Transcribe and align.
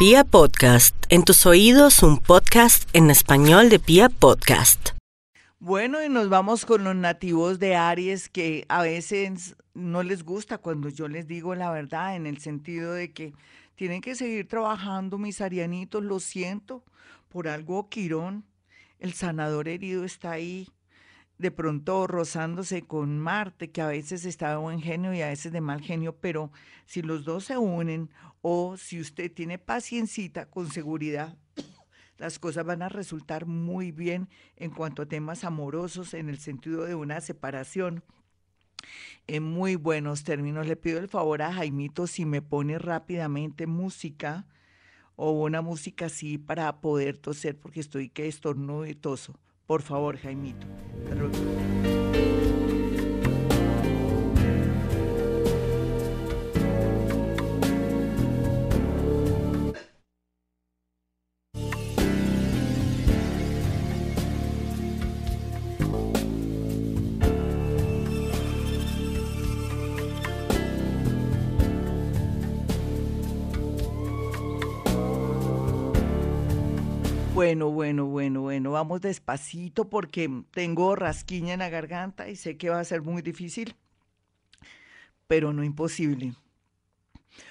Pia 0.00 0.24
Podcast, 0.24 0.96
en 1.10 1.24
tus 1.24 1.44
oídos 1.44 2.02
un 2.02 2.16
podcast 2.16 2.88
en 2.96 3.10
español 3.10 3.68
de 3.68 3.78
Pia 3.78 4.08
Podcast. 4.08 4.92
Bueno, 5.58 6.02
y 6.02 6.08
nos 6.08 6.30
vamos 6.30 6.64
con 6.64 6.84
los 6.84 6.96
nativos 6.96 7.58
de 7.58 7.76
Aries 7.76 8.30
que 8.30 8.64
a 8.70 8.80
veces 8.80 9.56
no 9.74 10.02
les 10.02 10.24
gusta 10.24 10.56
cuando 10.56 10.88
yo 10.88 11.06
les 11.06 11.26
digo 11.26 11.54
la 11.54 11.70
verdad, 11.70 12.16
en 12.16 12.26
el 12.26 12.38
sentido 12.38 12.94
de 12.94 13.12
que 13.12 13.34
tienen 13.74 14.00
que 14.00 14.14
seguir 14.14 14.48
trabajando, 14.48 15.18
mis 15.18 15.42
arianitos, 15.42 16.02
lo 16.02 16.18
siento, 16.18 16.82
por 17.28 17.46
algo 17.46 17.90
Quirón, 17.90 18.46
el 19.00 19.12
sanador 19.12 19.68
herido 19.68 20.04
está 20.04 20.30
ahí, 20.30 20.70
de 21.40 21.50
pronto 21.50 22.06
rozándose 22.06 22.82
con 22.82 23.18
Marte, 23.18 23.70
que 23.70 23.80
a 23.80 23.86
veces 23.86 24.26
está 24.26 24.50
de 24.50 24.56
buen 24.56 24.82
genio 24.82 25.14
y 25.14 25.22
a 25.22 25.28
veces 25.28 25.52
de 25.52 25.62
mal 25.62 25.80
genio, 25.80 26.14
pero 26.20 26.52
si 26.84 27.00
los 27.00 27.24
dos 27.24 27.44
se 27.44 27.56
unen 27.56 28.10
o 28.42 28.76
si 28.76 29.00
usted 29.00 29.32
tiene 29.32 29.58
paciencita, 29.58 30.50
con 30.50 30.70
seguridad, 30.70 31.38
las 32.18 32.38
cosas 32.38 32.66
van 32.66 32.82
a 32.82 32.90
resultar 32.90 33.46
muy 33.46 33.90
bien 33.90 34.28
en 34.56 34.70
cuanto 34.70 35.00
a 35.00 35.06
temas 35.06 35.42
amorosos 35.44 36.12
en 36.12 36.28
el 36.28 36.38
sentido 36.38 36.84
de 36.84 36.94
una 36.94 37.22
separación. 37.22 38.04
En 39.26 39.42
muy 39.42 39.76
buenos 39.76 40.24
términos, 40.24 40.66
le 40.66 40.76
pido 40.76 40.98
el 40.98 41.08
favor 41.08 41.40
a 41.40 41.54
Jaimito 41.54 42.06
si 42.06 42.26
me 42.26 42.42
pone 42.42 42.78
rápidamente 42.78 43.66
música 43.66 44.46
o 45.16 45.30
una 45.30 45.62
música 45.62 46.06
así 46.06 46.36
para 46.36 46.82
poder 46.82 47.16
toser 47.16 47.58
porque 47.58 47.80
estoy 47.80 48.10
que 48.10 48.28
estornudo 48.28 48.84
y 48.84 48.94
toso. 48.94 49.40
Por 49.70 49.82
favor, 49.82 50.16
Jaimito. 50.16 50.66
Bueno, 77.50 77.72
bueno, 77.72 78.06
bueno, 78.06 78.42
bueno, 78.42 78.70
vamos 78.70 79.00
despacito 79.00 79.90
porque 79.90 80.30
tengo 80.52 80.94
rasquiña 80.94 81.54
en 81.54 81.58
la 81.58 81.68
garganta 81.68 82.28
y 82.28 82.36
sé 82.36 82.56
que 82.56 82.70
va 82.70 82.78
a 82.78 82.84
ser 82.84 83.02
muy 83.02 83.22
difícil, 83.22 83.74
pero 85.26 85.52
no 85.52 85.64
imposible. 85.64 86.34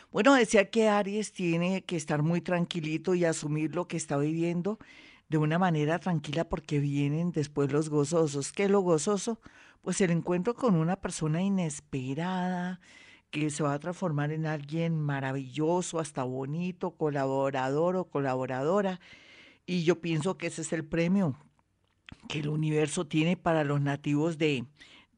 Bueno, 0.10 0.36
decía 0.36 0.70
que 0.70 0.88
Aries 0.88 1.34
tiene 1.34 1.84
que 1.84 1.98
estar 1.98 2.24
muy 2.24 2.40
tranquilito 2.40 3.14
y 3.14 3.26
asumir 3.26 3.76
lo 3.76 3.90
que 3.90 3.98
está 3.98 4.16
viviendo 4.16 4.80
de 5.28 5.38
una 5.38 5.60
manera 5.60 6.00
tranquila 6.00 6.48
porque 6.48 6.80
vienen 6.80 7.34
después 7.34 7.70
los 7.74 7.90
gozosos. 7.90 8.54
¿Qué 8.54 8.64
es 8.64 8.72
lo 8.72 8.80
gozoso? 8.80 9.42
Pues 9.82 10.00
el 10.00 10.12
encuentro 10.12 10.56
con 10.56 10.76
una 10.76 10.96
persona 10.96 11.42
inesperada 11.42 12.80
que 13.32 13.50
se 13.50 13.64
va 13.64 13.74
a 13.74 13.80
transformar 13.80 14.32
en 14.32 14.46
alguien 14.46 14.98
maravilloso, 14.98 16.00
hasta 16.00 16.24
bonito, 16.24 16.92
colaborador 16.92 17.98
o 17.98 18.06
colaboradora 18.06 19.02
y 19.70 19.84
yo 19.84 20.02
pienso 20.02 20.36
que 20.36 20.48
ese 20.48 20.64
es 20.64 20.74
el 20.74 20.84
premio 20.84 21.38
que 22.28 22.40
el 22.40 22.50
universo 22.50 23.06
tiene 23.06 23.38
para 23.38 23.64
los 23.64 23.80
nativos 23.80 24.40
de, 24.40 24.66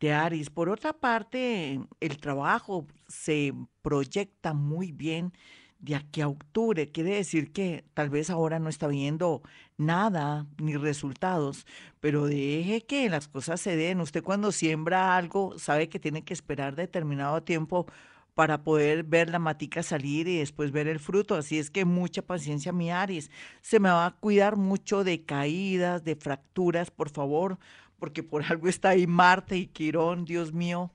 de 0.02 0.12
Aries. 0.12 0.50
Por 0.50 0.68
otra 0.68 0.92
parte, 0.92 1.80
el 2.02 2.18
trabajo 2.18 2.86
se 3.08 3.54
proyecta 3.82 4.54
muy 4.54 4.92
bien 4.92 5.32
de 5.80 5.96
aquí 5.96 6.20
a 6.20 6.28
octubre. 6.28 6.92
Quiere 6.92 7.16
decir 7.16 7.54
que 7.54 7.86
tal 7.94 8.10
vez 8.10 8.30
ahora 8.30 8.60
no 8.60 8.68
está 8.68 8.88
viendo 8.88 9.42
nada 9.78 10.48
ni 10.58 10.76
resultados, 10.76 11.66
pero 12.02 12.26
deje 12.26 12.82
que 12.82 13.10
las 13.10 13.30
cosas 13.30 13.62
se 13.62 13.78
den. 13.78 14.02
Usted 14.02 14.22
cuando 14.22 14.52
siembra 14.52 15.16
algo 15.16 15.58
sabe 15.60 15.88
que 15.88 15.98
tiene 15.98 16.26
que 16.26 16.34
esperar 16.34 16.76
determinado 16.76 17.42
tiempo 17.42 17.86
para 18.34 18.64
poder 18.64 19.04
ver 19.04 19.30
la 19.30 19.40
matica 19.40 19.84
salir 19.84 20.28
y 20.28 20.38
después 20.40 20.72
ver 20.72 20.88
el 20.88 21.00
fruto. 21.00 21.36
Así 21.36 21.60
es 21.60 21.70
que 21.70 21.86
mucha 21.86 22.22
paciencia, 22.22 22.72
mi 22.72 22.92
Aries. 22.92 23.30
Se 23.62 23.80
me 23.80 23.90
va 23.90 24.06
a 24.06 24.16
cuidar 24.16 24.56
mucho 24.58 25.04
de 25.04 25.26
caídas, 25.26 26.04
de 26.04 26.16
fracturas, 26.16 26.92
por 26.92 27.10
favor, 27.10 27.60
porque 28.00 28.24
por 28.24 28.44
algo 28.50 28.68
está 28.68 28.90
ahí 28.90 29.08
Marte 29.08 29.58
y 29.58 29.68
Quirón, 29.68 30.26
Dios 30.26 30.54
mío. 30.54 30.92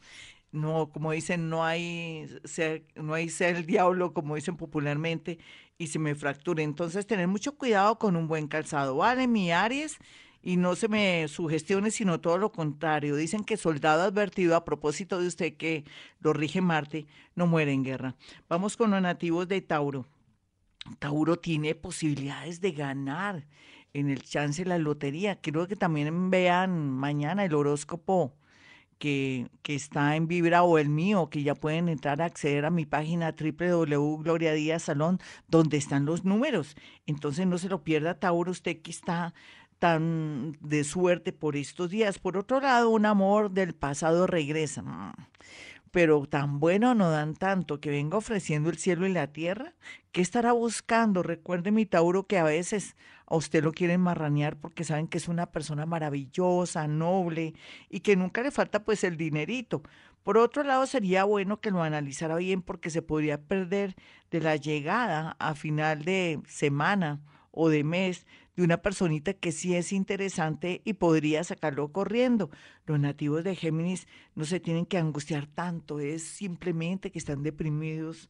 No, 0.52 0.90
como 0.90 1.12
dicen, 1.12 1.50
no 1.50 1.64
hay, 1.64 2.28
ser, 2.44 2.86
no 2.94 3.14
hay 3.14 3.28
ser 3.28 3.56
el 3.56 3.66
diablo, 3.66 4.14
como 4.14 4.36
dicen 4.36 4.56
popularmente, 4.56 5.38
y 5.78 5.88
se 5.88 5.98
me 5.98 6.14
fracture. 6.14 6.62
Entonces, 6.62 7.06
tener 7.06 7.28
mucho 7.28 7.56
cuidado 7.58 7.98
con 7.98 8.16
un 8.16 8.26
buen 8.28 8.48
calzado. 8.48 8.96
¿Vale, 8.96 9.26
mi 9.28 9.52
Aries? 9.52 9.98
Y 10.46 10.58
no 10.58 10.76
se 10.76 10.86
me 10.86 11.26
sugestione, 11.26 11.90
sino 11.90 12.20
todo 12.20 12.38
lo 12.38 12.52
contrario. 12.52 13.16
Dicen 13.16 13.42
que 13.42 13.56
soldado 13.56 14.04
advertido 14.04 14.54
a 14.54 14.64
propósito 14.64 15.20
de 15.20 15.26
usted 15.26 15.56
que 15.56 15.84
lo 16.20 16.32
rige 16.32 16.60
Marte, 16.60 17.08
no 17.34 17.48
muere 17.48 17.72
en 17.72 17.82
guerra. 17.82 18.14
Vamos 18.48 18.76
con 18.76 18.92
los 18.92 19.02
nativos 19.02 19.48
de 19.48 19.60
Tauro. 19.60 20.06
Tauro 21.00 21.40
tiene 21.40 21.74
posibilidades 21.74 22.60
de 22.60 22.70
ganar 22.70 23.44
en 23.92 24.08
el 24.08 24.22
chance 24.22 24.62
de 24.62 24.68
la 24.68 24.78
lotería. 24.78 25.40
Creo 25.40 25.66
que 25.66 25.74
también 25.74 26.30
vean 26.30 26.92
mañana 26.92 27.44
el 27.44 27.52
horóscopo 27.52 28.32
que, 28.98 29.48
que, 29.62 29.74
está 29.74 30.14
en 30.14 30.28
Vibra 30.28 30.62
o 30.62 30.78
el 30.78 30.88
mío, 30.88 31.28
que 31.28 31.42
ya 31.42 31.56
pueden 31.56 31.88
entrar 31.88 32.22
a 32.22 32.26
acceder 32.26 32.66
a 32.66 32.70
mi 32.70 32.86
página 32.86 33.34
www.gloria 33.36 34.78
Salón, 34.78 35.18
donde 35.48 35.76
están 35.76 36.06
los 36.06 36.24
números. 36.24 36.76
Entonces 37.04 37.48
no 37.48 37.58
se 37.58 37.68
lo 37.68 37.82
pierda, 37.82 38.20
Tauro, 38.20 38.52
usted 38.52 38.80
que 38.80 38.92
está 38.92 39.34
tan 39.78 40.56
de 40.60 40.84
suerte 40.84 41.32
por 41.32 41.56
estos 41.56 41.90
días. 41.90 42.18
Por 42.18 42.36
otro 42.36 42.60
lado, 42.60 42.90
un 42.90 43.06
amor 43.06 43.50
del 43.50 43.74
pasado 43.74 44.26
regresa. 44.26 44.82
Mm, 44.82 45.12
pero 45.90 46.26
tan 46.26 46.60
bueno 46.60 46.94
no 46.94 47.10
dan 47.10 47.34
tanto 47.34 47.80
que 47.80 47.88
venga 47.88 48.18
ofreciendo 48.18 48.68
el 48.68 48.76
cielo 48.76 49.06
y 49.06 49.12
la 49.12 49.28
tierra. 49.28 49.72
¿Qué 50.12 50.20
estará 50.20 50.52
buscando? 50.52 51.22
Recuerde 51.22 51.70
mi 51.70 51.86
Tauro 51.86 52.26
que 52.26 52.38
a 52.38 52.44
veces 52.44 52.96
a 53.26 53.36
usted 53.36 53.64
lo 53.64 53.72
quieren 53.72 54.02
marranear 54.02 54.56
porque 54.56 54.84
saben 54.84 55.08
que 55.08 55.18
es 55.18 55.28
una 55.28 55.46
persona 55.46 55.86
maravillosa, 55.86 56.86
noble 56.86 57.54
y 57.88 58.00
que 58.00 58.16
nunca 58.16 58.42
le 58.42 58.50
falta 58.50 58.84
pues 58.84 59.04
el 59.04 59.16
dinerito. 59.16 59.82
Por 60.22 60.38
otro 60.38 60.64
lado, 60.64 60.86
sería 60.86 61.24
bueno 61.24 61.60
que 61.60 61.70
lo 61.70 61.82
analizara 61.82 62.36
bien 62.36 62.60
porque 62.60 62.90
se 62.90 63.00
podría 63.00 63.40
perder 63.40 63.94
de 64.30 64.40
la 64.40 64.56
llegada 64.56 65.36
a 65.38 65.54
final 65.54 66.04
de 66.04 66.40
semana 66.48 67.20
o 67.52 67.68
de 67.68 67.84
mes 67.84 68.26
de 68.56 68.64
una 68.64 68.78
personita 68.78 69.34
que 69.34 69.52
sí 69.52 69.74
es 69.74 69.92
interesante 69.92 70.80
y 70.84 70.94
podría 70.94 71.44
sacarlo 71.44 71.92
corriendo. 71.92 72.50
Los 72.86 72.98
nativos 72.98 73.44
de 73.44 73.54
Géminis 73.54 74.08
no 74.34 74.44
se 74.44 74.60
tienen 74.60 74.86
que 74.86 74.98
angustiar 74.98 75.46
tanto, 75.46 76.00
es 76.00 76.22
simplemente 76.22 77.10
que 77.12 77.18
están 77.18 77.42
deprimidos, 77.42 78.28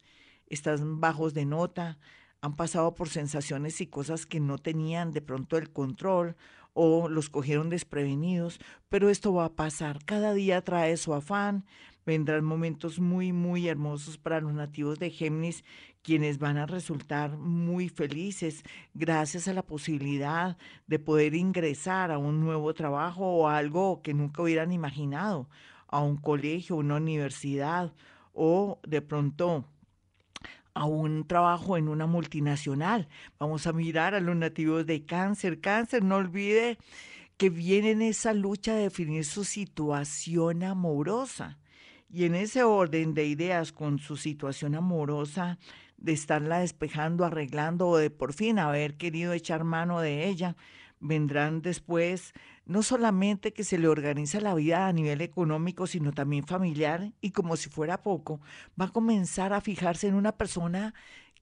están 0.48 1.00
bajos 1.00 1.32
de 1.32 1.47
nota, 1.47 1.98
han 2.41 2.56
pasado 2.56 2.94
por 2.94 3.09
sensaciones 3.09 3.81
y 3.81 3.87
cosas 3.87 4.26
que 4.26 4.41
no 4.41 4.59
tenían 4.59 5.12
de 5.12 5.22
pronto 5.22 5.56
el 5.56 5.70
control 5.70 6.37
o 6.75 7.08
los 7.08 7.31
cogieron 7.31 7.70
desprevenidos, 7.70 8.60
pero 8.88 9.08
esto 9.08 9.32
va 9.32 9.47
a 9.47 9.56
pasar. 9.56 10.04
Cada 10.04 10.34
día 10.34 10.62
trae 10.62 10.97
su 10.98 11.14
afán, 11.14 11.64
vendrán 12.04 12.44
momentos 12.44 13.00
muy, 13.00 13.32
muy 13.32 13.69
hermosos 13.69 14.19
para 14.19 14.41
los 14.41 14.53
nativos 14.53 14.98
de 14.98 15.10
Géminis, 15.10 15.64
quienes 16.06 16.39
van 16.39 16.56
a 16.56 16.67
resultar 16.67 17.37
muy 17.37 17.89
felices 17.89 18.62
gracias 18.94 19.49
a 19.49 19.53
la 19.53 19.65
posibilidad 19.65 20.56
de 20.87 21.00
poder 21.00 21.34
ingresar 21.34 22.12
a 22.12 22.19
un 22.19 22.41
nuevo 22.41 22.72
trabajo 22.75 23.27
o 23.27 23.49
algo 23.49 24.03
que 24.03 24.15
nunca 24.15 24.41
hubieran 24.41 24.71
imaginado, 24.71 25.49
a 25.89 25.99
un 25.99 26.17
colegio, 26.17 26.77
una 26.77 26.94
universidad 26.94 27.93
o 28.34 28.78
de 28.87 29.03
pronto 29.03 29.65
a 30.75 30.84
un 30.84 31.27
trabajo 31.27 31.77
en 31.77 31.89
una 31.89 32.06
multinacional. 32.06 33.08
Vamos 33.41 33.67
a 33.67 33.73
mirar 33.73 34.14
a 34.14 34.20
los 34.20 34.37
nativos 34.37 34.87
de 34.87 35.05
cáncer. 35.05 35.61
Cáncer, 35.61 36.05
no 36.05 36.14
olvide 36.14 36.79
que 37.37 37.50
viene 37.50 37.91
en 37.91 38.03
esa 38.03 38.32
lucha 38.32 38.76
de 38.76 38.82
definir 38.82 39.25
su 39.25 39.43
situación 39.43 40.62
amorosa 40.62 41.58
y 42.08 42.26
en 42.26 42.37
ese 42.37 42.62
orden 42.62 43.12
de 43.12 43.26
ideas 43.26 43.73
con 43.73 43.99
su 43.99 44.17
situación 44.17 44.76
amorosa, 44.76 45.58
de 45.98 46.12
estarla 46.12 46.58
despejando, 46.58 47.25
arreglando 47.25 47.88
o 47.88 47.96
de 47.96 48.10
por 48.10 48.32
fin 48.32 48.58
haber 48.58 48.96
querido 48.96 49.32
echar 49.32 49.64
mano 49.64 50.00
de 50.00 50.26
ella, 50.28 50.56
vendrán 51.00 51.62
después 51.62 52.32
no 52.64 52.82
solamente 52.82 53.52
que 53.52 53.64
se 53.64 53.78
le 53.78 53.88
organiza 53.88 54.40
la 54.40 54.54
vida 54.54 54.88
a 54.88 54.93
nivel 54.93 55.20
económico, 55.20 55.87
sino 55.87 56.12
también 56.12 56.46
familiar 56.46 57.12
y 57.20 57.31
como 57.31 57.56
si 57.56 57.70
fuera 57.70 58.02
poco, 58.02 58.40
va 58.81 58.87
a 58.87 58.93
comenzar 58.93 59.52
a 59.52 59.60
fijarse 59.60 60.08
en 60.08 60.14
una 60.14 60.32
persona 60.32 60.94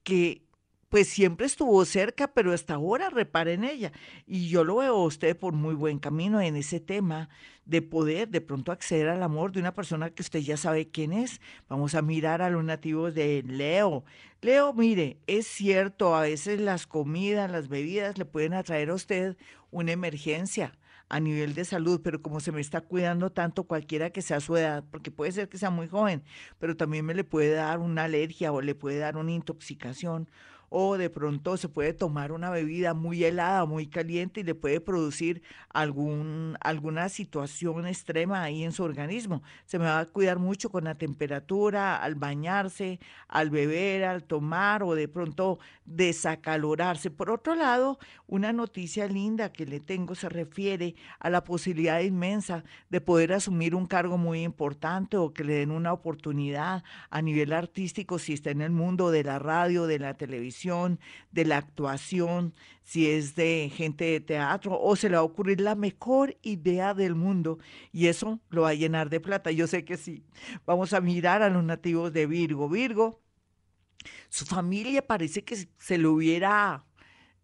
que 0.03 0.43
pues 0.89 1.07
siempre 1.09 1.45
estuvo 1.45 1.83
cerca, 1.85 2.27
pero 2.27 2.53
hasta 2.53 2.75
ahora 2.75 3.09
repara 3.09 3.51
en 3.51 3.63
ella. 3.63 3.91
Y 4.25 4.47
yo 4.49 4.63
lo 4.63 4.77
veo 4.77 4.95
a 4.95 5.05
usted 5.05 5.37
por 5.37 5.53
muy 5.53 5.75
buen 5.75 5.99
camino 5.99 6.41
en 6.41 6.55
ese 6.55 6.79
tema 6.79 7.29
de 7.65 7.81
poder 7.81 8.29
de 8.29 8.41
pronto 8.41 8.71
acceder 8.71 9.09
al 9.09 9.23
amor 9.23 9.51
de 9.51 9.59
una 9.59 9.73
persona 9.73 10.09
que 10.11 10.21
usted 10.21 10.39
ya 10.39 10.57
sabe 10.57 10.89
quién 10.89 11.13
es. 11.13 11.41
Vamos 11.67 11.95
a 11.95 12.01
mirar 12.01 12.41
a 12.41 12.49
los 12.49 12.63
nativos 12.63 13.15
de 13.15 13.43
Leo. 13.45 14.05
Leo, 14.41 14.73
mire, 14.73 15.17
es 15.27 15.47
cierto, 15.47 16.15
a 16.15 16.21
veces 16.21 16.59
las 16.59 16.85
comidas, 16.85 17.51
las 17.51 17.67
bebidas 17.67 18.17
le 18.17 18.25
pueden 18.25 18.53
atraer 18.53 18.89
a 18.89 18.93
usted 18.93 19.37
una 19.71 19.91
emergencia 19.91 20.77
a 21.09 21.19
nivel 21.19 21.53
de 21.53 21.65
salud, 21.65 22.01
pero 22.03 22.21
como 22.21 22.39
se 22.39 22.51
me 22.51 22.61
está 22.61 22.81
cuidando 22.81 23.31
tanto 23.31 23.65
cualquiera 23.65 24.09
que 24.09 24.21
sea 24.21 24.39
su 24.39 24.57
edad, 24.57 24.83
porque 24.89 25.11
puede 25.11 25.31
ser 25.31 25.49
que 25.49 25.57
sea 25.57 25.69
muy 25.69 25.87
joven, 25.87 26.23
pero 26.59 26.75
también 26.75 27.05
me 27.05 27.13
le 27.13 27.23
puede 27.23 27.51
dar 27.51 27.79
una 27.79 28.05
alergia 28.05 28.51
o 28.51 28.61
le 28.61 28.75
puede 28.75 28.97
dar 28.99 29.17
una 29.17 29.31
intoxicación 29.31 30.29
o 30.69 30.97
de 30.97 31.09
pronto 31.09 31.57
se 31.57 31.69
puede 31.69 31.93
tomar 31.93 32.31
una 32.31 32.49
bebida 32.49 32.93
muy 32.93 33.23
helada, 33.23 33.65
muy 33.65 33.87
caliente 33.87 34.41
y 34.41 34.43
le 34.43 34.55
puede 34.55 34.81
producir 34.81 35.43
algún, 35.69 36.57
alguna 36.61 37.09
situación 37.09 37.87
extrema 37.87 38.43
ahí 38.43 38.63
en 38.63 38.71
su 38.71 38.83
organismo. 38.83 39.43
Se 39.65 39.79
me 39.79 39.85
va 39.85 39.99
a 39.99 40.05
cuidar 40.05 40.39
mucho 40.39 40.69
con 40.69 40.85
la 40.85 40.95
temperatura, 40.95 41.97
al 41.97 42.15
bañarse, 42.15 42.99
al 43.27 43.49
beber, 43.49 44.05
al 44.05 44.23
tomar 44.23 44.83
o 44.83 44.95
de 44.95 45.07
pronto 45.07 45.59
desacalorarse. 45.85 47.11
Por 47.11 47.29
otro 47.29 47.55
lado, 47.55 47.99
una 48.27 48.53
noticia 48.53 49.07
linda 49.07 49.51
que 49.51 49.65
le 49.65 49.79
tengo 49.79 50.15
se 50.15 50.29
refiere 50.29 50.95
a 51.19 51.29
la 51.29 51.43
posibilidad 51.43 51.99
inmensa 51.99 52.63
de 52.89 53.01
poder 53.01 53.33
asumir 53.33 53.75
un 53.75 53.85
cargo 53.85 54.17
muy 54.17 54.43
importante 54.43 55.17
o 55.17 55.33
que 55.33 55.43
le 55.43 55.55
den 55.55 55.71
una 55.71 55.93
oportunidad 55.93 56.83
a 57.09 57.21
nivel 57.21 57.53
artístico 57.53 58.17
si 58.19 58.33
está 58.33 58.49
en 58.49 58.61
el 58.61 58.71
mundo 58.71 59.11
de 59.11 59.23
la 59.23 59.39
radio, 59.39 59.87
de 59.87 59.99
la 59.99 60.15
televisión 60.15 60.54
de 61.31 61.45
la 61.45 61.57
actuación, 61.57 62.53
si 62.83 63.09
es 63.09 63.35
de 63.35 63.71
gente 63.73 64.05
de 64.05 64.19
teatro, 64.19 64.79
o 64.79 64.95
se 64.95 65.09
le 65.09 65.15
va 65.15 65.21
a 65.21 65.23
ocurrir 65.23 65.59
la 65.61 65.75
mejor 65.75 66.37
idea 66.41 66.93
del 66.93 67.15
mundo 67.15 67.59
y 67.91 68.07
eso 68.07 68.39
lo 68.49 68.63
va 68.63 68.69
a 68.69 68.73
llenar 68.73 69.09
de 69.09 69.19
plata. 69.19 69.51
Yo 69.51 69.67
sé 69.67 69.83
que 69.83 69.97
sí. 69.97 70.23
Vamos 70.65 70.93
a 70.93 71.01
mirar 71.01 71.41
a 71.41 71.49
los 71.49 71.63
nativos 71.63 72.13
de 72.13 72.25
Virgo. 72.25 72.69
Virgo, 72.69 73.21
su 74.29 74.45
familia 74.45 75.05
parece 75.05 75.43
que 75.43 75.67
se 75.77 75.97
le 75.97 76.07
hubiera 76.07 76.85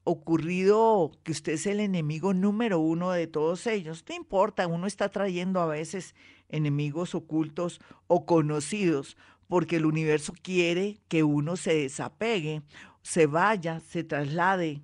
ocurrido 0.04 1.12
que 1.24 1.32
usted 1.32 1.54
es 1.54 1.68
el 1.68 1.80
enemigo 1.80 2.34
número 2.34 2.80
uno 2.80 3.12
de 3.12 3.28
todos 3.28 3.68
ellos. 3.68 4.04
No 4.08 4.16
importa, 4.16 4.68
uno 4.68 4.88
está 4.88 5.10
trayendo 5.10 5.60
a 5.60 5.68
veces 5.68 6.16
enemigos 6.50 7.14
ocultos 7.14 7.82
o 8.08 8.26
conocidos 8.26 9.18
porque 9.52 9.76
el 9.76 9.86
universo 9.86 10.34
quiere 10.42 11.02
que 11.10 11.24
uno 11.24 11.58
se 11.58 11.76
desapegue 11.76 12.62
se 13.02 13.28
vaya, 13.28 13.80
se 13.80 14.04
traslade 14.04 14.82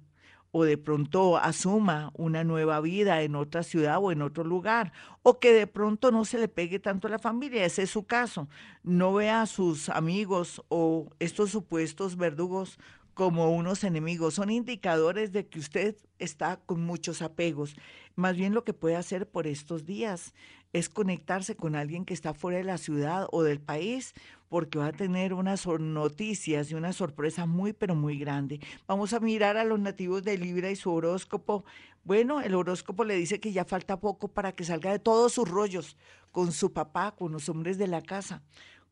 o 0.52 0.64
de 0.64 0.78
pronto 0.78 1.38
asuma 1.38 2.12
una 2.16 2.44
nueva 2.44 2.80
vida 2.81 3.22
en 3.22 3.36
otra 3.36 3.64
ciudad 3.64 4.00
o 4.02 4.12
en 4.12 4.22
otro 4.22 4.44
lugar, 4.44 4.92
o 5.22 5.40
que 5.40 5.54
de 5.54 5.68
pronto 5.68 6.12
no 6.12 6.25
se 6.25 6.40
le 6.40 6.48
pegue 6.48 6.80
tanto 6.80 7.08
a 7.08 7.12
la 7.12 7.19
familia, 7.19 7.66
ese 7.66 7.84
es 7.84 7.92
su 7.92 8.06
caso. 8.06 8.48
No 8.81 9.14
vea 9.14 9.42
a 9.42 9.46
sus 9.46 9.90
amigos 9.90 10.64
o 10.69 11.10
estos 11.19 11.52
supuestos 11.52 12.16
verdugos 12.18 12.80
como 13.18 13.50
unos 13.50 13.84
enemigos, 13.84 14.36
son 14.36 14.52
indicadores 14.52 15.31
de 15.31 15.48
que 15.48 15.58
usted 15.58 15.96
está 16.19 16.58
con 16.58 16.86
muchos 16.86 17.24
apegos. 17.24 17.75
Más 18.16 18.38
bien 18.38 18.54
lo 18.54 18.64
que 18.64 18.74
puede 18.74 18.96
hacer 18.96 19.28
por 19.28 19.48
estos 19.48 19.88
días 19.88 20.36
es 20.72 20.88
conectarse 20.88 21.56
con 21.56 21.75
alguien 21.75 22.06
que 22.06 22.14
está 22.14 22.36
fuera 22.36 22.60
de 22.60 22.64
la 22.64 22.78
ciudad 22.78 23.28
o 23.31 23.42
del 23.42 23.60
país 23.60 24.14
porque 24.50 24.78
va 24.78 24.88
a 24.88 24.92
tener 24.92 25.34
unas 25.34 25.66
noticias 25.66 26.69
y 26.69 26.75
una 26.75 26.94
sorpresa 26.94 27.48
muy, 27.48 27.74
pero 27.74 27.96
muy 27.96 28.19
grande. 28.19 28.60
Vamos 28.86 29.14
a 29.14 29.20
mirar 29.20 29.58
a 29.58 29.63
los 29.63 29.80
nativos 29.80 30.22
de 30.22 30.38
Libra 30.38 30.70
y 30.70 30.75
su 30.75 30.94
horóscopo. 30.94 31.66
Bueno, 32.04 32.42
el 32.42 32.54
horóscopo 32.54 33.04
le 33.04 33.16
dice 33.16 33.40
que 33.40 33.52
ya 33.52 33.66
falta 33.66 34.00
poco 34.00 34.28
para 34.28 34.52
que 34.52 34.63
salga 34.63 34.92
de 34.92 35.00
todos 35.00 35.34
sus 35.34 35.50
rollos 35.50 35.98
con 36.31 36.52
su 36.52 36.72
papá, 36.72 37.16
con 37.16 37.31
los 37.31 37.50
hombres 37.50 37.80
de 37.80 37.88
la 37.88 38.04
casa, 38.04 38.44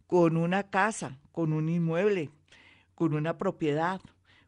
con 0.07 0.35
una 0.35 0.63
casa, 0.63 1.19
con 1.31 1.53
un 1.53 1.69
inmueble, 1.69 2.31
con 2.95 3.13
una 3.13 3.37
propiedad, 3.37 4.01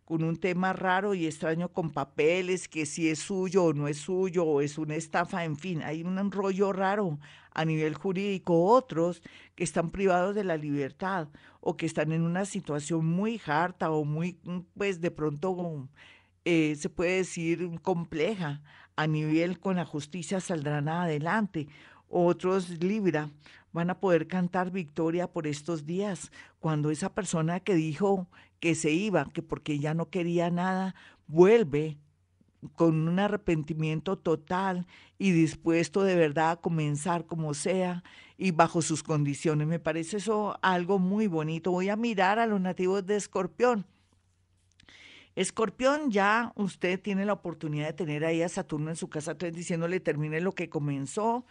con 0.07 0.24
un 0.24 0.38
tema 0.38 0.71
raro 0.71 1.13
y 1.13 1.25
extraño 1.25 1.68
con 1.68 1.92
papeles, 1.92 2.69
que 2.69 2.86
si 2.86 3.09
es 3.09 3.19
suyo 3.19 3.65
o 3.65 3.74
no 3.74 3.89
es 3.89 3.98
suyo, 3.98 4.45
o 4.45 4.62
es 4.62 4.77
una 4.77 4.95
estafa, 4.95 5.44
en 5.44 5.57
fin, 5.57 5.83
hay 5.83 6.01
un 6.01 6.31
rollo 6.31 6.71
raro 6.71 7.19
a 7.54 7.65
nivel 7.65 7.94
jurídico, 7.94 8.63
otros 8.63 9.21
que 9.54 9.65
están 9.65 9.92
privados 9.92 10.33
de 10.33 10.45
la 10.45 10.56
libertad 10.56 11.27
o 11.59 11.75
que 11.75 11.86
están 11.86 12.13
en 12.13 12.21
una 12.21 12.45
situación 12.45 13.06
muy 13.06 13.42
harta 13.45 13.92
o 13.92 14.06
muy, 14.06 14.39
mm, 14.45 14.59
pues 14.77 15.01
de 15.01 15.12
pronto, 15.12 15.89
eh, 16.45 16.77
se 16.77 16.88
puede 16.88 17.18
decir, 17.18 17.69
compleja 17.81 18.62
a 18.95 19.07
nivel 19.07 19.59
con 19.59 19.75
la 19.75 19.83
justicia 19.83 20.39
saldrán 20.39 20.88
adelante. 20.88 21.68
Otros 22.07 22.69
Libra 22.81 23.30
van 23.71 23.89
a 23.89 23.99
poder 23.99 24.27
cantar 24.27 24.71
victoria 24.71 25.27
por 25.27 25.47
estos 25.47 25.85
días, 25.85 26.31
cuando 26.59 26.89
esa 26.89 27.13
persona 27.13 27.59
que 27.59 27.75
dijo 27.75 28.27
que 28.59 28.75
se 28.75 28.91
iba, 28.91 29.25
que 29.25 29.41
porque 29.41 29.79
ya 29.79 29.93
no 29.93 30.09
quería 30.09 30.49
nada, 30.49 30.95
vuelve 31.27 31.97
con 32.75 33.07
un 33.07 33.19
arrepentimiento 33.19 34.17
total 34.17 34.87
y 35.17 35.31
dispuesto 35.31 36.03
de 36.03 36.15
verdad 36.15 36.51
a 36.51 36.55
comenzar 36.57 37.25
como 37.25 37.53
sea 37.53 38.03
y 38.37 38.51
bajo 38.51 38.81
sus 38.81 39.03
condiciones. 39.03 39.67
Me 39.67 39.79
parece 39.79 40.17
eso 40.17 40.57
algo 40.61 40.99
muy 40.99 41.27
bonito. 41.27 41.71
Voy 41.71 41.89
a 41.89 41.95
mirar 41.95 42.39
a 42.39 42.47
los 42.47 42.59
nativos 42.59 43.05
de 43.05 43.15
Escorpión. 43.15 43.85
Escorpión, 45.35 46.09
ya 46.09 46.51
usted 46.55 46.99
tiene 46.99 47.23
la 47.23 47.33
oportunidad 47.33 47.87
de 47.87 47.93
tener 47.93 48.25
ahí 48.25 48.41
a 48.41 48.49
Saturno 48.49 48.89
en 48.89 48.95
su 48.95 49.07
casa 49.07 49.37
3 49.37 49.53
diciéndole 49.53 49.99
termine 49.99 50.41
lo 50.41 50.53
que 50.53 50.67
comenzó, 50.67 51.45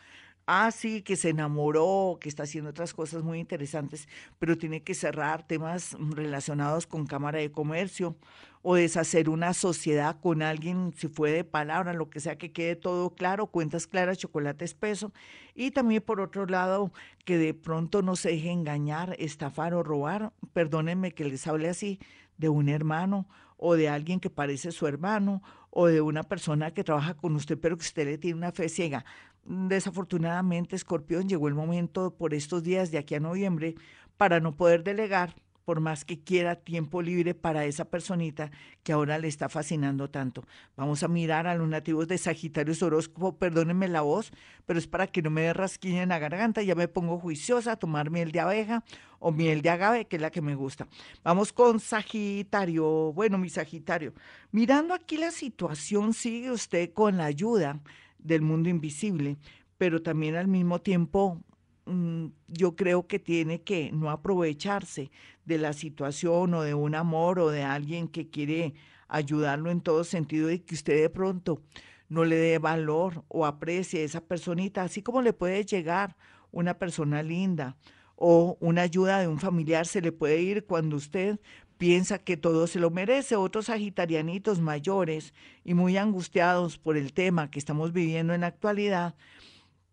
ah, 0.46 0.70
sí, 0.70 1.02
que 1.02 1.16
se 1.16 1.30
enamoró, 1.30 2.18
que 2.20 2.28
está 2.28 2.44
haciendo 2.44 2.70
otras 2.70 2.94
cosas 2.94 3.22
muy 3.22 3.38
interesantes, 3.40 4.08
pero 4.38 4.56
tiene 4.56 4.82
que 4.82 4.94
cerrar 4.94 5.46
temas 5.46 5.96
relacionados 5.98 6.86
con 6.86 7.06
Cámara 7.06 7.38
de 7.40 7.50
Comercio 7.50 8.16
o 8.62 8.74
deshacer 8.74 9.28
una 9.28 9.54
sociedad 9.54 10.18
con 10.20 10.42
alguien, 10.42 10.92
si 10.96 11.08
fue 11.08 11.30
de 11.30 11.44
palabra, 11.44 11.92
lo 11.92 12.10
que 12.10 12.20
sea, 12.20 12.36
que 12.36 12.52
quede 12.52 12.74
todo 12.74 13.14
claro, 13.14 13.46
cuentas 13.46 13.86
claras, 13.86 14.18
chocolate 14.18 14.64
espeso. 14.64 15.12
Y 15.54 15.70
también, 15.70 16.02
por 16.02 16.20
otro 16.20 16.46
lado, 16.46 16.92
que 17.24 17.38
de 17.38 17.54
pronto 17.54 18.02
no 18.02 18.16
se 18.16 18.30
deje 18.30 18.50
engañar, 18.50 19.14
estafar 19.18 19.74
o 19.74 19.82
robar, 19.82 20.32
perdónenme 20.52 21.12
que 21.12 21.24
les 21.24 21.46
hable 21.46 21.68
así, 21.68 22.00
de 22.38 22.48
un 22.48 22.68
hermano 22.68 23.28
o 23.56 23.74
de 23.74 23.88
alguien 23.88 24.20
que 24.20 24.30
parece 24.30 24.72
su 24.72 24.86
hermano 24.86 25.42
o 25.70 25.86
de 25.86 26.00
una 26.00 26.22
persona 26.22 26.72
que 26.72 26.84
trabaja 26.84 27.14
con 27.14 27.36
usted, 27.36 27.58
pero 27.58 27.76
que 27.76 27.84
usted 27.84 28.06
le 28.06 28.18
tiene 28.18 28.38
una 28.38 28.52
fe 28.52 28.68
ciega. 28.68 29.04
Desafortunadamente, 29.48 30.74
Escorpión, 30.74 31.28
llegó 31.28 31.46
el 31.46 31.54
momento 31.54 32.10
por 32.10 32.34
estos 32.34 32.64
días 32.64 32.90
de 32.90 32.98
aquí 32.98 33.14
a 33.14 33.20
noviembre 33.20 33.76
para 34.16 34.40
no 34.40 34.56
poder 34.56 34.82
delegar, 34.82 35.36
por 35.64 35.80
más 35.80 36.04
que 36.04 36.18
quiera 36.18 36.56
tiempo 36.56 37.00
libre 37.00 37.34
para 37.34 37.64
esa 37.64 37.84
personita 37.84 38.50
que 38.82 38.92
ahora 38.92 39.18
le 39.18 39.28
está 39.28 39.48
fascinando 39.48 40.10
tanto. 40.10 40.44
Vamos 40.76 41.04
a 41.04 41.08
mirar 41.08 41.46
a 41.46 41.54
los 41.54 41.68
nativos 41.68 42.08
de 42.08 42.18
Sagitario 42.18 42.74
horóscopo, 42.80 43.36
perdónenme 43.36 43.86
la 43.86 44.00
voz, 44.00 44.32
pero 44.64 44.80
es 44.80 44.88
para 44.88 45.06
que 45.06 45.22
no 45.22 45.30
me 45.30 45.52
rasquiña 45.52 46.02
en 46.02 46.08
la 46.08 46.18
garganta, 46.18 46.62
ya 46.62 46.74
me 46.74 46.88
pongo 46.88 47.18
juiciosa 47.18 47.72
a 47.72 47.76
tomar 47.76 48.10
miel 48.10 48.32
de 48.32 48.40
abeja 48.40 48.84
o 49.20 49.30
miel 49.30 49.62
de 49.62 49.70
agave, 49.70 50.06
que 50.06 50.16
es 50.16 50.22
la 50.22 50.30
que 50.30 50.40
me 50.40 50.56
gusta. 50.56 50.88
Vamos 51.22 51.52
con 51.52 51.78
Sagitario, 51.78 53.12
bueno, 53.12 53.38
mi 53.38 53.48
Sagitario, 53.48 54.12
mirando 54.50 54.92
aquí 54.92 55.16
la 55.16 55.30
situación, 55.30 56.14
sigue 56.14 56.50
usted 56.50 56.92
con 56.92 57.16
la 57.16 57.26
ayuda 57.26 57.80
del 58.26 58.42
mundo 58.42 58.68
invisible, 58.68 59.36
pero 59.78 60.02
también 60.02 60.36
al 60.36 60.48
mismo 60.48 60.80
tiempo 60.80 61.40
mm, 61.86 62.26
yo 62.48 62.76
creo 62.76 63.06
que 63.06 63.18
tiene 63.18 63.62
que 63.62 63.90
no 63.92 64.10
aprovecharse 64.10 65.10
de 65.44 65.58
la 65.58 65.72
situación 65.72 66.54
o 66.54 66.62
de 66.62 66.74
un 66.74 66.94
amor 66.94 67.38
o 67.38 67.50
de 67.50 67.62
alguien 67.62 68.08
que 68.08 68.28
quiere 68.28 68.74
ayudarlo 69.08 69.70
en 69.70 69.80
todo 69.80 70.04
sentido 70.04 70.50
y 70.50 70.58
que 70.58 70.74
usted 70.74 71.00
de 71.00 71.10
pronto 71.10 71.62
no 72.08 72.24
le 72.24 72.36
dé 72.36 72.58
valor 72.58 73.24
o 73.28 73.46
aprecie 73.46 74.00
a 74.00 74.04
esa 74.04 74.20
personita, 74.20 74.82
así 74.82 75.02
como 75.02 75.22
le 75.22 75.32
puede 75.32 75.64
llegar 75.64 76.16
una 76.52 76.78
persona 76.78 77.22
linda 77.22 77.76
o 78.16 78.56
una 78.60 78.82
ayuda 78.82 79.20
de 79.20 79.28
un 79.28 79.38
familiar 79.38 79.86
se 79.86 80.00
le 80.00 80.10
puede 80.10 80.40
ir 80.40 80.64
cuando 80.64 80.96
usted 80.96 81.38
piensa 81.78 82.18
que 82.18 82.36
todo 82.36 82.66
se 82.66 82.78
lo 82.78 82.90
merece. 82.90 83.36
Otros 83.36 83.66
sagitarianitos 83.66 84.60
mayores 84.60 85.34
y 85.64 85.74
muy 85.74 85.96
angustiados 85.96 86.78
por 86.78 86.96
el 86.96 87.12
tema 87.12 87.50
que 87.50 87.58
estamos 87.58 87.92
viviendo 87.92 88.34
en 88.34 88.42
la 88.42 88.48
actualidad 88.48 89.14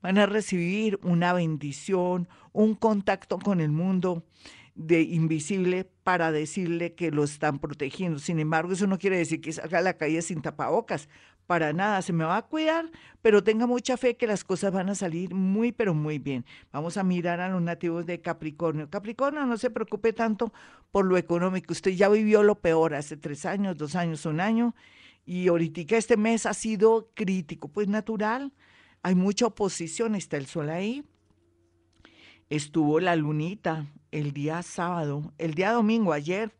van 0.01 0.17
a 0.17 0.25
recibir 0.25 0.99
una 1.01 1.33
bendición, 1.33 2.27
un 2.51 2.75
contacto 2.75 3.39
con 3.39 3.61
el 3.61 3.71
mundo 3.71 4.25
de 4.75 5.01
invisible 5.01 5.85
para 6.03 6.31
decirle 6.31 6.93
que 6.93 7.11
lo 7.11 7.23
están 7.23 7.59
protegiendo. 7.59 8.19
Sin 8.19 8.39
embargo, 8.39 8.73
eso 8.73 8.87
no 8.87 8.97
quiere 8.97 9.17
decir 9.17 9.39
que 9.39 9.53
salga 9.53 9.79
a 9.79 9.81
la 9.81 9.97
calle 9.97 10.21
sin 10.21 10.41
tapabocas. 10.41 11.07
Para 11.47 11.73
nada, 11.73 12.01
se 12.01 12.13
me 12.13 12.23
va 12.23 12.37
a 12.37 12.41
cuidar, 12.43 12.89
pero 13.21 13.43
tenga 13.43 13.67
mucha 13.67 13.97
fe 13.97 14.15
que 14.15 14.27
las 14.27 14.43
cosas 14.43 14.71
van 14.71 14.89
a 14.89 14.95
salir 14.95 15.33
muy, 15.33 15.71
pero 15.71 15.93
muy 15.93 16.17
bien. 16.17 16.45
Vamos 16.71 16.95
a 16.97 17.03
mirar 17.03 17.41
a 17.41 17.49
los 17.49 17.61
nativos 17.61 18.05
de 18.05 18.21
Capricornio. 18.21 18.89
Capricornio, 18.89 19.45
no 19.45 19.57
se 19.57 19.69
preocupe 19.69 20.13
tanto 20.13 20.53
por 20.91 21.05
lo 21.05 21.17
económico. 21.17 21.73
Usted 21.73 21.91
ya 21.91 22.07
vivió 22.07 22.43
lo 22.43 22.55
peor 22.55 22.95
hace 22.95 23.17
tres 23.17 23.45
años, 23.45 23.77
dos 23.77 23.95
años, 23.95 24.25
un 24.25 24.39
año, 24.39 24.73
y 25.25 25.47
ahorita 25.49 25.97
este 25.97 26.15
mes 26.15 26.45
ha 26.45 26.53
sido 26.53 27.09
crítico. 27.13 27.67
Pues 27.67 27.87
natural, 27.89 28.53
hay 29.01 29.15
mucha 29.15 29.47
oposición, 29.47 30.15
está 30.15 30.37
el 30.37 30.45
sol 30.45 30.69
ahí, 30.69 31.03
estuvo 32.49 32.99
la 32.99 33.15
lunita 33.15 33.85
el 34.11 34.31
día 34.31 34.61
sábado, 34.63 35.33
el 35.37 35.55
día 35.55 35.71
domingo, 35.71 36.13
ayer, 36.13 36.53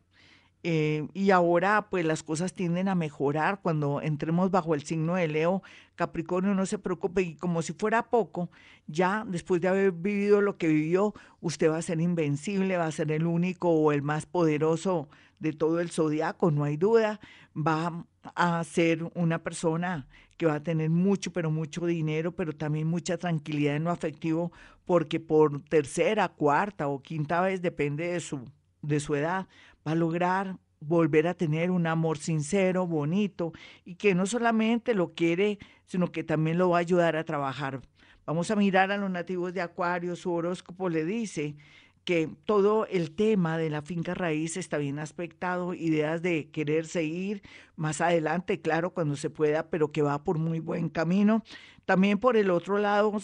eh, 0.66 1.06
y 1.12 1.30
ahora 1.30 1.88
pues 1.90 2.06
las 2.06 2.22
cosas 2.22 2.54
tienden 2.54 2.88
a 2.88 2.94
mejorar 2.94 3.60
cuando 3.60 4.00
entremos 4.00 4.50
bajo 4.50 4.74
el 4.74 4.82
signo 4.82 5.14
de 5.14 5.28
Leo. 5.28 5.62
Capricornio 5.94 6.54
no 6.54 6.64
se 6.64 6.78
preocupe 6.78 7.20
y 7.20 7.34
como 7.34 7.60
si 7.60 7.74
fuera 7.74 8.08
poco, 8.08 8.50
ya 8.86 9.26
después 9.28 9.60
de 9.60 9.68
haber 9.68 9.92
vivido 9.92 10.40
lo 10.40 10.56
que 10.56 10.66
vivió, 10.68 11.14
usted 11.42 11.70
va 11.70 11.76
a 11.76 11.82
ser 11.82 12.00
invencible, 12.00 12.78
va 12.78 12.86
a 12.86 12.92
ser 12.92 13.12
el 13.12 13.26
único 13.26 13.68
o 13.68 13.92
el 13.92 14.00
más 14.00 14.24
poderoso 14.24 15.10
de 15.38 15.52
todo 15.52 15.80
el 15.80 15.90
zodiaco, 15.90 16.50
no 16.50 16.64
hay 16.64 16.78
duda. 16.78 17.20
Va 17.54 18.06
a 18.34 18.64
ser 18.64 19.04
una 19.14 19.42
persona 19.42 20.08
que 20.38 20.46
va 20.46 20.54
a 20.54 20.62
tener 20.62 20.88
mucho, 20.88 21.30
pero 21.30 21.50
mucho 21.50 21.84
dinero, 21.84 22.32
pero 22.32 22.54
también 22.54 22.86
mucha 22.86 23.18
tranquilidad 23.18 23.76
en 23.76 23.84
lo 23.84 23.90
afectivo, 23.90 24.50
porque 24.86 25.20
por 25.20 25.62
tercera, 25.64 26.28
cuarta 26.30 26.88
o 26.88 27.02
quinta 27.02 27.42
vez, 27.42 27.60
depende 27.60 28.08
de 28.08 28.20
su, 28.20 28.40
de 28.82 28.98
su 28.98 29.14
edad, 29.14 29.46
va 29.86 29.92
a 29.92 29.94
lograr 29.94 30.58
volver 30.80 31.26
a 31.26 31.34
tener 31.34 31.70
un 31.70 31.86
amor 31.86 32.18
sincero, 32.18 32.86
bonito, 32.86 33.52
y 33.84 33.94
que 33.94 34.14
no 34.14 34.26
solamente 34.26 34.94
lo 34.94 35.14
quiere, 35.14 35.58
sino 35.86 36.12
que 36.12 36.24
también 36.24 36.58
lo 36.58 36.70
va 36.70 36.78
a 36.78 36.80
ayudar 36.80 37.16
a 37.16 37.24
trabajar. 37.24 37.80
Vamos 38.26 38.50
a 38.50 38.56
mirar 38.56 38.90
a 38.90 38.96
los 38.96 39.10
nativos 39.10 39.52
de 39.54 39.60
Acuario, 39.60 40.16
su 40.16 40.32
horóscopo 40.32 40.88
le 40.88 41.04
dice 41.04 41.56
que 42.04 42.28
todo 42.44 42.86
el 42.86 43.12
tema 43.12 43.56
de 43.56 43.70
la 43.70 43.80
finca 43.80 44.12
raíz 44.12 44.58
está 44.58 44.76
bien 44.76 44.98
aspectado, 44.98 45.72
ideas 45.72 46.20
de 46.20 46.50
querer 46.50 46.86
seguir 46.86 47.42
más 47.76 48.02
adelante, 48.02 48.60
claro, 48.60 48.92
cuando 48.92 49.16
se 49.16 49.30
pueda, 49.30 49.70
pero 49.70 49.90
que 49.90 50.02
va 50.02 50.22
por 50.22 50.38
muy 50.38 50.60
buen 50.60 50.90
camino. 50.90 51.42
También 51.86 52.18
por 52.18 52.36
el 52.36 52.50
otro 52.50 52.78
lado, 52.78 53.14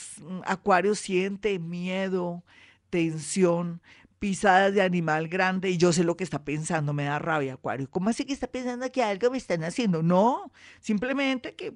Acuario 0.45 0.95
siente 0.95 1.59
miedo, 1.59 2.43
tensión, 2.89 3.83
pisadas 4.21 4.75
de 4.75 4.83
animal 4.83 5.29
grande 5.29 5.71
y 5.71 5.79
yo 5.79 5.93
sé 5.93 6.05
lo 6.05 6.17
que 6.17 6.25
está 6.25 6.45
pensando, 6.45 6.93
me 6.93 7.05
da 7.05 7.19
rabia, 7.19 7.55
Acuario. 7.55 7.91
¿Cómo 7.91 8.11
así 8.11 8.25
que 8.25 8.35
está 8.35 8.47
pensando 8.47 8.93
que 8.93 9.03
algo 9.03 9.31
me 9.31 9.39
están 9.39 9.65
haciendo? 9.65 10.03
No, 10.03 10.53
simplemente 10.81 11.57
que 11.57 11.75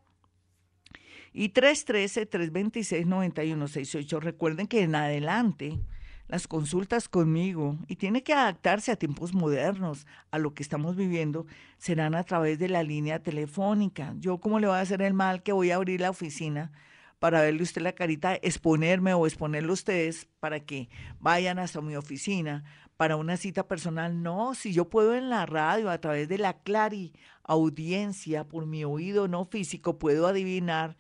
y 1.34 1.50
313-326-9168. 1.50 4.20
Recuerden 4.20 4.68
que 4.68 4.84
en 4.84 4.94
adelante 4.94 5.80
las 6.30 6.48
consultas 6.48 7.10
conmigo 7.10 7.78
y 7.88 7.96
tiene 7.96 8.24
que 8.24 8.34
adaptarse 8.34 8.92
a 8.92 8.96
tiempos 8.96 9.34
modernos, 9.34 10.06
a 10.30 10.38
lo 10.38 10.54
que 10.54 10.62
estamos 10.62 10.96
viviendo, 10.96 11.48
serán 11.80 12.14
a 12.14 12.24
través 12.24 12.60
de 12.60 12.70
la 12.70 12.84
línea 12.84 13.22
telefónica. 13.22 14.14
Yo, 14.20 14.38
¿cómo 14.38 14.60
le 14.60 14.68
voy 14.68 14.78
a 14.78 14.82
hacer 14.82 15.02
el 15.02 15.16
mal 15.16 15.42
que 15.42 15.52
voy 15.52 15.72
a 15.72 15.76
abrir 15.76 16.00
la 16.00 16.12
oficina 16.12 16.72
para 17.18 17.42
verle 17.42 17.64
usted 17.64 17.82
la 17.82 17.94
carita, 17.94 18.36
exponerme 18.36 19.14
o 19.16 19.26
exponerle 19.26 19.72
a 19.72 19.74
ustedes 19.74 20.28
para 20.40 20.60
que 20.60 20.88
vayan 21.20 21.58
hasta 21.58 21.82
mi 21.82 21.96
oficina 21.96 22.64
para 22.96 23.16
una 23.16 23.36
cita 23.36 23.68
personal? 23.68 24.22
No, 24.22 24.54
si 24.54 24.72
yo 24.72 24.88
puedo 24.88 25.16
en 25.16 25.32
la 25.32 25.48
radio, 25.48 25.90
a 25.90 26.00
través 26.00 26.30
de 26.30 26.38
la 26.38 26.60
clari 26.60 27.12
audiencia, 27.44 28.48
por 28.48 28.68
mi 28.68 28.84
oído 28.84 29.28
no 29.28 29.46
físico, 29.46 29.98
puedo 29.98 30.28
adivinar 30.28 30.96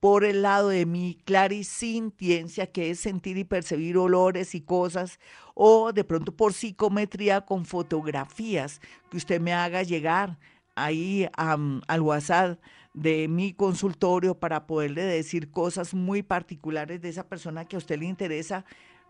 por 0.00 0.24
el 0.24 0.42
lado 0.42 0.68
de 0.68 0.86
mi 0.86 1.16
clarisintiencia, 1.24 2.66
que 2.68 2.90
es 2.90 3.00
sentir 3.00 3.36
y 3.36 3.44
percibir 3.44 3.96
olores 3.98 4.54
y 4.54 4.60
cosas, 4.60 5.18
o 5.54 5.92
de 5.92 6.04
pronto 6.04 6.32
por 6.32 6.52
psicometría 6.52 7.40
con 7.42 7.64
fotografías 7.64 8.80
que 9.10 9.16
usted 9.16 9.40
me 9.40 9.52
haga 9.52 9.82
llegar 9.82 10.38
ahí 10.76 11.28
al 11.36 12.00
WhatsApp 12.00 12.60
de 12.94 13.28
mi 13.28 13.52
consultorio 13.52 14.38
para 14.38 14.66
poderle 14.66 15.02
decir 15.02 15.50
cosas 15.50 15.94
muy 15.94 16.22
particulares 16.22 17.00
de 17.00 17.08
esa 17.08 17.28
persona 17.28 17.64
que 17.64 17.76
a 17.76 17.78
usted 17.78 17.98
le 17.98 18.06
interesa 18.06 18.64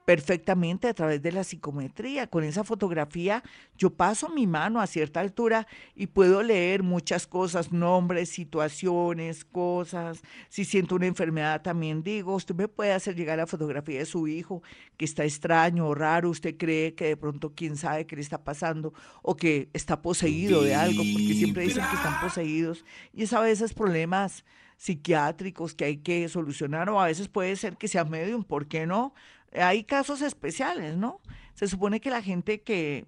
perfectamente 0.09 0.89
a 0.89 0.95
través 0.95 1.21
de 1.21 1.33
la 1.33 1.45
psicometría. 1.45 2.29
Con 2.29 2.43
esa 2.43 2.65
fotografía 2.65 3.43
yo 3.77 3.91
paso 3.91 4.31
mi 4.31 4.47
mano 4.47 4.81
a 4.81 4.87
cierta 4.87 5.21
altura 5.21 5.67
y 5.95 6.07
puedo 6.07 6.43
leer 6.43 6.83
muchas 6.83 7.27
cosas, 7.27 7.73
nombres, 7.73 8.31
situaciones, 8.31 9.45
cosas. 9.45 10.23
Si 10.49 10.65
siento 10.65 10.95
una 10.95 11.09
enfermedad 11.09 11.61
también 11.61 12.03
digo, 12.03 12.35
usted 12.35 12.55
me 12.55 12.69
puede 12.69 12.93
hacer 12.93 13.17
llegar 13.17 13.37
la 13.37 13.47
fotografía 13.47 13.99
de 13.99 14.07
su 14.07 14.27
hijo 14.29 14.63
que 14.97 15.05
está 15.05 15.25
extraño 15.25 15.87
o 15.87 15.95
raro, 15.95 16.31
usted 16.31 16.57
cree 16.57 16.95
que 16.95 17.05
de 17.05 17.17
pronto 17.19 17.53
quién 17.55 17.77
sabe 17.77 18.07
qué 18.07 18.17
le 18.17 18.23
está 18.23 18.43
pasando 18.43 18.95
o 19.21 19.37
que 19.37 19.69
está 19.75 20.01
poseído 20.01 20.63
de 20.63 20.75
algo, 20.75 21.03
porque 21.03 21.35
siempre 21.35 21.65
dicen 21.65 21.85
que 21.85 21.97
están 21.97 22.19
poseídos 22.19 22.83
y 23.13 23.25
es 23.25 23.35
a 23.35 23.41
veces 23.41 23.75
problemas 23.75 24.47
psiquiátricos 24.79 25.75
que 25.75 25.85
hay 25.85 25.97
que 25.99 26.29
solucionar 26.29 26.89
o 26.89 27.01
a 27.01 27.07
veces 27.07 27.29
puede 27.29 27.57
ser 27.57 27.77
que 27.77 27.89
sea 27.89 28.05
medium, 28.05 28.45
¿por 28.45 28.69
qué 28.69 28.87
no? 28.87 29.13
Hay 29.53 29.85
casos 29.85 30.23
especiales, 30.23 30.97
¿no? 30.97 31.21
Se 31.55 31.69
supone 31.69 32.01
que 32.01 32.11
la 32.11 32.23
gente 32.23 32.63
que, 32.63 33.07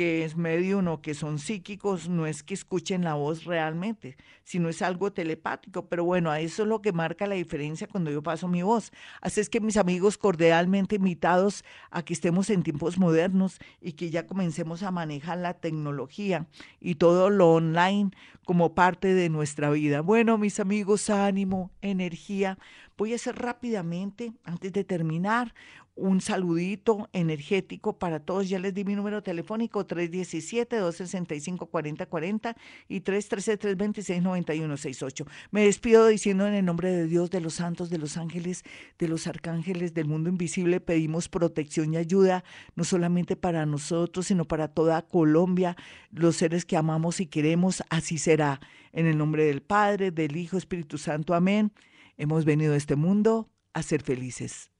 que 0.00 0.24
es 0.24 0.34
medium 0.34 0.88
o 0.88 1.02
que 1.02 1.12
son 1.12 1.38
psíquicos, 1.38 2.08
no 2.08 2.24
es 2.24 2.42
que 2.42 2.54
escuchen 2.54 3.04
la 3.04 3.16
voz 3.16 3.44
realmente, 3.44 4.16
sino 4.44 4.70
es 4.70 4.80
algo 4.80 5.12
telepático. 5.12 5.90
Pero 5.90 6.04
bueno, 6.04 6.34
eso 6.34 6.62
es 6.62 6.68
lo 6.70 6.80
que 6.80 6.90
marca 6.90 7.26
la 7.26 7.34
diferencia 7.34 7.86
cuando 7.86 8.10
yo 8.10 8.22
paso 8.22 8.48
mi 8.48 8.62
voz. 8.62 8.92
Así 9.20 9.42
es 9.42 9.50
que 9.50 9.60
mis 9.60 9.76
amigos 9.76 10.16
cordialmente 10.16 10.96
invitados 10.96 11.66
a 11.90 12.02
que 12.02 12.14
estemos 12.14 12.48
en 12.48 12.62
tiempos 12.62 12.96
modernos 12.96 13.58
y 13.78 13.92
que 13.92 14.08
ya 14.08 14.26
comencemos 14.26 14.82
a 14.82 14.90
manejar 14.90 15.36
la 15.36 15.52
tecnología 15.52 16.46
y 16.80 16.94
todo 16.94 17.28
lo 17.28 17.52
online 17.52 18.12
como 18.46 18.74
parte 18.74 19.12
de 19.12 19.28
nuestra 19.28 19.68
vida. 19.68 20.00
Bueno, 20.00 20.38
mis 20.38 20.60
amigos, 20.60 21.10
ánimo, 21.10 21.72
energía. 21.82 22.56
Voy 22.96 23.12
a 23.12 23.16
hacer 23.16 23.36
rápidamente, 23.36 24.32
antes 24.44 24.72
de 24.72 24.82
terminar, 24.82 25.54
un 26.00 26.20
saludito 26.20 27.08
energético 27.12 27.96
para 27.98 28.20
todos. 28.20 28.48
Ya 28.48 28.58
les 28.58 28.74
di 28.74 28.84
mi 28.84 28.96
número 28.96 29.22
telefónico 29.22 29.86
317-265-4040 29.86 32.56
y 32.88 33.02
313-326-9168. 33.02 35.26
Me 35.50 35.64
despido 35.64 36.06
diciendo 36.06 36.46
en 36.46 36.54
el 36.54 36.64
nombre 36.64 36.90
de 36.90 37.06
Dios, 37.06 37.30
de 37.30 37.40
los 37.40 37.54
santos, 37.54 37.90
de 37.90 37.98
los 37.98 38.16
ángeles, 38.16 38.62
de 38.98 39.08
los 39.08 39.26
arcángeles, 39.26 39.92
del 39.94 40.06
mundo 40.08 40.30
invisible, 40.30 40.80
pedimos 40.80 41.28
protección 41.28 41.92
y 41.94 41.96
ayuda, 41.98 42.44
no 42.74 42.84
solamente 42.84 43.36
para 43.36 43.66
nosotros, 43.66 44.26
sino 44.26 44.46
para 44.46 44.68
toda 44.68 45.02
Colombia, 45.02 45.76
los 46.10 46.36
seres 46.36 46.64
que 46.64 46.76
amamos 46.76 47.20
y 47.20 47.26
queremos. 47.26 47.82
Así 47.90 48.18
será. 48.18 48.60
En 48.92 49.06
el 49.06 49.18
nombre 49.18 49.44
del 49.44 49.62
Padre, 49.62 50.10
del 50.10 50.36
Hijo, 50.36 50.56
Espíritu 50.56 50.98
Santo. 50.98 51.34
Amén. 51.34 51.72
Hemos 52.16 52.44
venido 52.44 52.74
a 52.74 52.76
este 52.76 52.96
mundo 52.96 53.48
a 53.72 53.82
ser 53.82 54.02
felices. 54.02 54.70